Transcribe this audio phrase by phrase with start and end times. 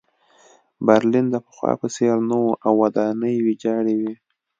[0.85, 4.13] برلین د پخوا په څېر نه و او ودانۍ ویجاړې وې